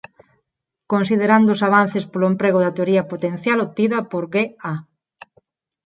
[0.91, 4.35] Considerando os avances polo emprego da teoría potencial obtida por G.
[4.71, 4.73] A.